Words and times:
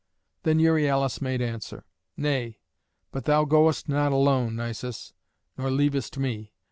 Then 0.41 0.57
Euryalus 0.57 1.21
made 1.21 1.43
answer: 1.43 1.85
"Nay, 2.17 2.57
but 3.11 3.25
thou 3.25 3.45
goest 3.45 3.87
not 3.87 4.11
alone, 4.11 4.55
Nisus, 4.55 5.13
nor 5.59 5.69
leavest 5.69 6.17
me. 6.17 6.53